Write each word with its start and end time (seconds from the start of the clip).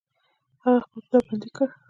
هغه 0.63 0.79
خپل 0.85 0.99
پلار 1.05 1.23
بندي 1.27 1.49
کړ. 1.55 1.67